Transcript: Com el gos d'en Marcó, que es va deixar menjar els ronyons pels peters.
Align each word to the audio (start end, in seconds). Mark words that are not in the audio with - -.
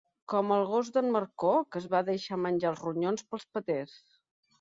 Com 0.31 0.51
el 0.53 0.61
gos 0.69 0.87
d'en 0.93 1.09
Marcó, 1.15 1.51
que 1.75 1.81
es 1.81 1.85
va 1.91 2.01
deixar 2.07 2.39
menjar 2.45 2.71
els 2.71 2.81
ronyons 2.87 3.25
pels 3.35 3.47
peters. 3.59 3.93